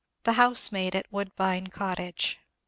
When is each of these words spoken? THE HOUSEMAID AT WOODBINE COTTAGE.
THE 0.23 0.33
HOUSEMAID 0.33 0.95
AT 0.95 1.11
WOODBINE 1.13 1.67
COTTAGE. 1.67 2.39